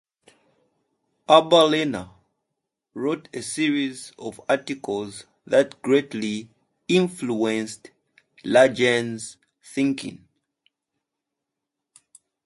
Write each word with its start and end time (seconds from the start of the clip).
Abba 1.29 1.57
Lerner 1.67 2.09
wrote 2.95 3.29
a 3.35 3.43
series 3.43 4.13
of 4.17 4.41
articles 4.49 5.25
that 5.45 5.79
greatly 5.83 6.49
influenced 6.87 7.91
Lange's 8.43 9.37
thinking. 9.61 10.27